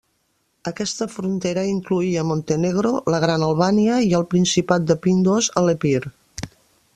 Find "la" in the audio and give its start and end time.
3.15-3.19